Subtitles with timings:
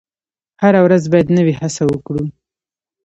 [0.61, 2.23] هره ورځ باید نوې هڅه وکړو.